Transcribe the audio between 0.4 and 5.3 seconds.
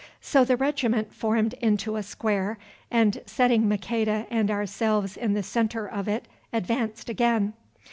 the regiment formed into a square, and, setting Maqueda and ourselves